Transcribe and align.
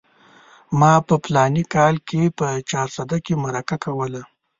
ما 0.79 0.93
په 1.07 1.15
فلاني 1.23 1.63
کال 1.75 1.95
کې 2.07 2.21
په 2.37 2.47
چارسده 2.69 3.17
کې 3.25 3.33
مرکه 3.43 3.75
کوله. 3.85 4.21